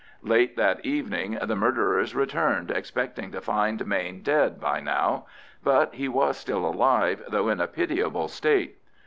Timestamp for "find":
3.39-3.85